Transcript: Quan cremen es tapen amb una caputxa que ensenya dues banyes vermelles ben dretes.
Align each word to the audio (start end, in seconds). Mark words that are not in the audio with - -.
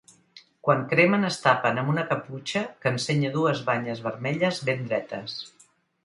Quan 0.67 0.79
cremen 0.91 1.25
es 1.25 1.35
tapen 1.41 1.81
amb 1.81 1.91
una 1.91 2.05
caputxa 2.13 2.63
que 2.85 2.93
ensenya 2.93 3.31
dues 3.35 3.61
banyes 3.67 4.01
vermelles 4.07 4.63
ben 4.71 4.81
dretes. 4.89 5.37